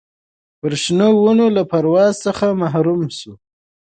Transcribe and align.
پر 0.59 0.73
شنو 0.83 1.09
ونو 1.23 1.47
له 1.57 1.63
پرواز 1.71 2.13
څخه 2.25 2.45
محروم 2.61 3.01
سو 3.19 3.31